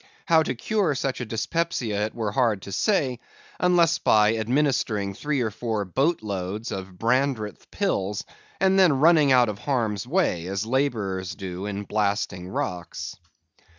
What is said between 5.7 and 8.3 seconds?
boat loads of Brandreth's pills,